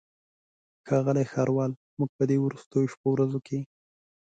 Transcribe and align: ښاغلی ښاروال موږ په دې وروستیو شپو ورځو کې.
ښاغلی 0.87 1.25
ښاروال 1.31 1.71
موږ 1.99 2.09
په 2.17 2.23
دې 2.29 2.37
وروستیو 2.39 2.91
شپو 2.93 3.07
ورځو 3.13 3.39
کې. 3.47 3.59